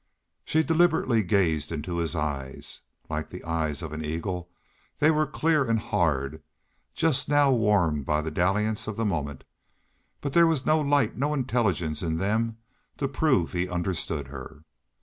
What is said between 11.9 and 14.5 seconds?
in them to prove he understood